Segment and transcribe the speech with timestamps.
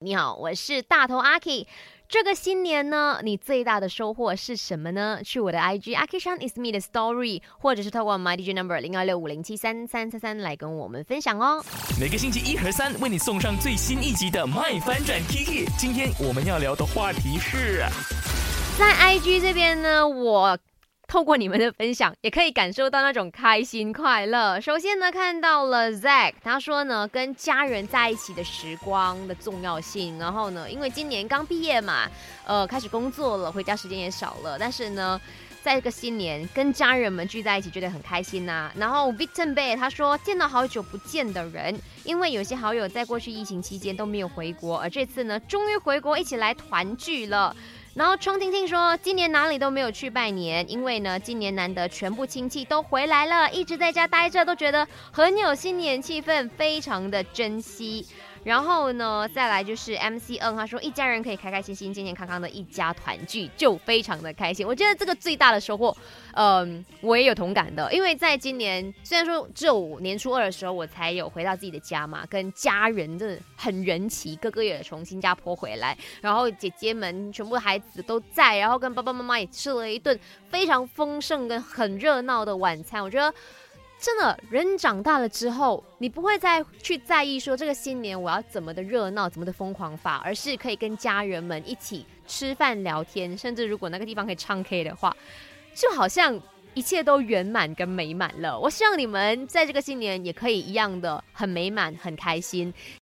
[0.00, 1.66] 你好，我是大头阿 K。
[2.06, 5.20] 这个新年呢，你最大的收获是什么呢？
[5.24, 8.78] 去我的 IG a k i s h a n is me 的 story，或者是透过 my DJ number
[8.78, 11.64] 零二六五零七三三三三来跟我们分享哦。
[11.98, 15.66] 每个星期一和三为你送上最新一集的《My 翻转 Tiki》。
[15.78, 17.82] 今天我们要聊的话题是，
[18.78, 20.58] 在 IG 这边呢，我。
[21.16, 24.60] 透过你们的分享，也可以感受到那种开心快乐。
[24.60, 30.18] 首先呢，看到了 Zack，他说呢，跟家人在一起的时光的重要性。
[30.18, 32.06] 然后呢，因为今年刚毕业嘛，
[32.44, 34.58] 呃，开始工作了，回家时间也少了。
[34.58, 35.18] 但是呢，
[35.62, 38.70] 在这个新年跟家人们聚在一起，觉得很开心呐。
[38.76, 47.56] 然后 Victor Bay 他说，见到好久不见的人，因为有些好友在过去疫情期间都没有回国，而这次呢，终于回国，一起来团聚了。
[47.96, 58.06] 然后冲听听说，今年哪里都没有去拜年，因为呢，今年难得全部亲戚都回来了，一直在家待着，都觉得很有新年气氛，非常的珍惜。
[58.46, 64.64] 然后呢，再来就是 M C N，他说一家人可以开开心心、健健康康的一家团聚，就非常的开心。
[64.64, 65.94] 我觉得这个最大的收获，
[66.34, 67.92] 嗯，我也有同感的。
[67.92, 80.16] 因为在今年，虽然说只有年初二的时候我才有回到自己的家嘛，跟家人真的很人齐，哥哥也从新加坡回来，然后姐姐们全部孩子都在，然后跟爸爸妈妈也吃了一顿
[80.48, 83.02] 非常丰盛跟很热闹的晚餐。
[83.02, 83.34] 我觉得。
[83.98, 95.16] 真的，人长大了之后，你不会再去在意说这个新年我要怎么的热闹，怎么的疯狂法，而是可以跟家人们一起吃饭聊天，甚至如果那个地方可以唱 K 的话，
[95.74, 96.38] 就好像
[96.74, 98.58] 一切都圆满跟美满了。
[98.58, 102.72] 我希望你们在这个新年也可以一样的很美满、很开心。